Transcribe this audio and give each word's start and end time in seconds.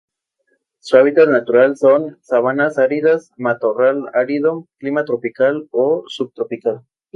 Su 0.79 0.97
hábitat 0.97 1.29
natural 1.29 1.77
son: 1.77 2.17
sabanas 2.23 2.79
áridas, 2.79 3.29
matorral 3.37 4.09
árido, 4.15 4.67
clima 4.79 5.05
tropical 5.05 5.67
o 5.69 6.05
subtropical. 6.07 6.81